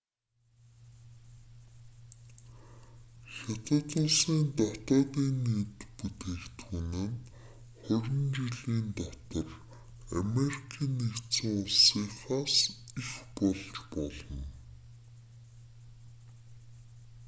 хятад 3.35 3.89
улсын 4.01 4.39
днб 4.55 5.97
нь 6.35 7.17
хорин 7.85 8.21
жилийн 8.35 8.85
дотор 8.97 9.47
америкийн 10.19 10.93
нэгдсэн 11.05 11.53
улсынхаас 11.65 12.55
их 12.99 13.09
болж 13.35 13.63
болно 13.93 14.43